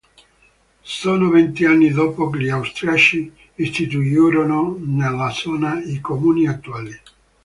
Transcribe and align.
Solo 0.97 1.29
vent’anni 1.29 1.91
dopo 1.91 2.31
gli 2.35 2.49
austriaci 2.49 3.31
istituirono 3.53 4.75
nella 4.83 5.29
zona 5.29 5.79
i 5.79 5.99
comuni 5.99 6.47
attuali. 6.47 6.99